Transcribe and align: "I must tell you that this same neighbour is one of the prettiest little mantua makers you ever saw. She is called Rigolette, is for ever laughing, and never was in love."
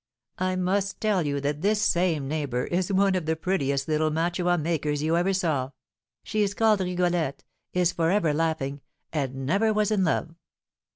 "I 0.39 0.55
must 0.55 0.99
tell 0.99 1.27
you 1.27 1.39
that 1.41 1.61
this 1.61 1.79
same 1.79 2.27
neighbour 2.27 2.63
is 2.63 2.91
one 2.91 3.13
of 3.13 3.27
the 3.27 3.35
prettiest 3.35 3.87
little 3.87 4.09
mantua 4.09 4.57
makers 4.57 5.03
you 5.03 5.15
ever 5.15 5.31
saw. 5.31 5.73
She 6.23 6.41
is 6.41 6.55
called 6.55 6.79
Rigolette, 6.79 7.43
is 7.73 7.91
for 7.91 8.09
ever 8.09 8.33
laughing, 8.33 8.81
and 9.13 9.45
never 9.45 9.71
was 9.71 9.91
in 9.91 10.03
love." 10.03 10.33